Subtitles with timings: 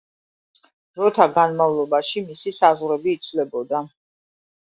[0.99, 3.83] დროთა განმავლობაში მისი საზღვრები იცვლებოდა.